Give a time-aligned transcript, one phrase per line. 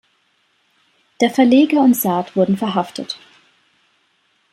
[1.21, 3.19] Der Verleger und Sade wurden verhaftet.